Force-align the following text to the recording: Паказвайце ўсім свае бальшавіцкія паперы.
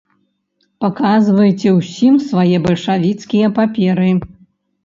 Паказвайце 0.85 1.69
ўсім 1.79 2.17
свае 2.31 2.57
бальшавіцкія 2.65 3.53
паперы. 3.59 4.09